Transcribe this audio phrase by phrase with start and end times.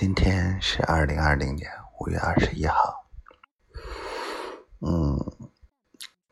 [0.00, 3.04] 今天是二零二零年五月二十一号。
[4.78, 5.18] 嗯，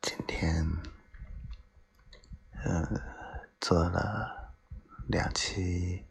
[0.00, 0.66] 今天
[2.64, 3.00] 嗯
[3.60, 4.52] 做了
[5.06, 6.04] 两期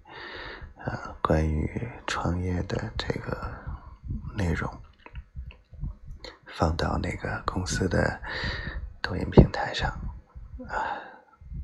[0.77, 3.53] 呃关于创业的这个
[4.33, 4.71] 内容，
[6.55, 8.21] 放到那个公司的
[9.01, 9.89] 抖音平台上
[10.69, 10.95] 啊，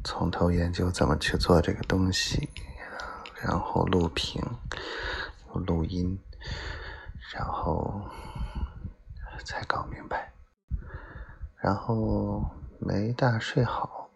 [0.03, 2.49] 从头研究怎么去做这个东西，
[3.41, 4.43] 然后录屏。
[5.59, 6.19] 录音，
[7.33, 8.09] 然后
[9.45, 10.31] 才搞明白，
[11.57, 12.43] 然后
[12.79, 14.09] 没大睡好，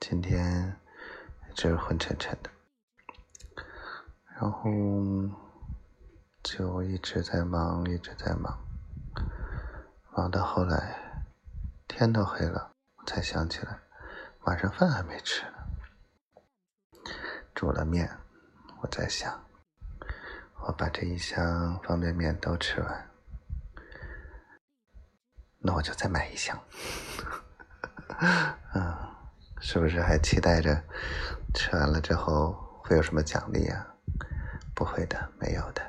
[0.00, 0.78] 今天
[1.48, 2.50] 一直昏沉沉的，
[4.34, 4.70] 然后
[6.42, 8.58] 就一直在忙，一直在忙，
[10.12, 11.24] 忙到后来
[11.88, 12.72] 天都黑了，
[13.06, 13.78] 才想起来
[14.42, 15.56] 晚上饭还没吃呢，
[17.54, 18.18] 煮了面，
[18.82, 19.45] 我在想。
[20.66, 23.10] 我把这一箱方便面都吃完，
[25.60, 26.60] 那我就再买一箱。
[28.74, 28.98] 嗯，
[29.60, 30.82] 是不是还期待着
[31.54, 33.94] 吃完了之后会有什么奖励啊？
[34.74, 35.82] 不会的，没有的。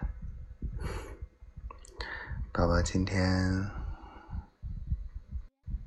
[2.54, 3.26] 宝宝今天，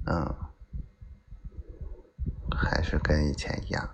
[0.06, 0.34] 嗯，
[2.56, 3.88] 还是跟以前一样，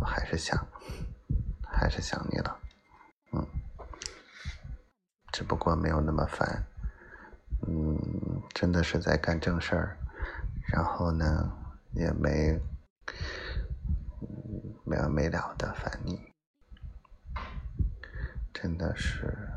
[0.00, 0.66] 我还是想，
[1.62, 2.59] 还是想你了。
[5.32, 6.64] 只不过没有那么烦，
[7.66, 9.96] 嗯，真的是在干正事儿，
[10.72, 11.52] 然后呢，
[11.92, 12.60] 也没
[14.84, 16.32] 没完没了的烦你，
[18.52, 19.48] 真的是，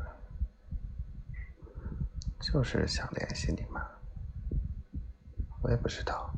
[2.40, 3.84] 就是想联系你嘛，
[5.60, 6.34] 我也不知道，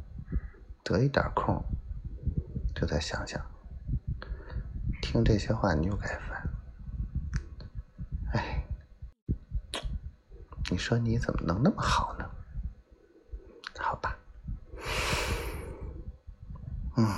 [0.82, 1.62] 得一点空，
[2.74, 3.40] 就在想想，
[5.02, 6.35] 听这些话你又该烦。
[10.76, 12.30] 你说你怎么能那么好呢？
[13.78, 14.14] 好吧，
[16.98, 17.08] 嗯，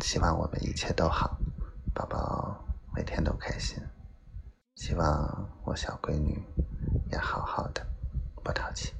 [0.00, 1.38] 希望我们一切都好，
[1.94, 2.60] 宝宝
[2.92, 3.80] 每天都开心。
[4.74, 6.44] 希望我小闺女
[7.12, 7.86] 也好好的，
[8.42, 8.92] 不淘气。